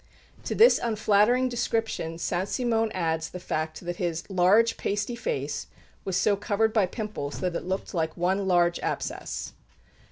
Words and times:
To 0.45 0.55
this 0.55 0.79
unflattering 0.81 1.47
description, 1.47 2.17
Saint 2.17 2.49
Simon 2.49 2.91
adds 2.91 3.29
the 3.29 3.39
fact 3.39 3.81
that 3.81 3.97
his 3.97 4.27
"large, 4.31 4.75
pasty 4.75 5.15
face 5.15 5.67
was 6.05 6.17
so 6.17 6.35
covered 6.35 6.73
by 6.73 6.87
pimples 6.87 7.39
that 7.39 7.55
it 7.55 7.65
looked 7.65 7.93
like 7.93 8.17
one 8.17 8.47
large 8.47 8.79
abscess.'" 8.79 9.53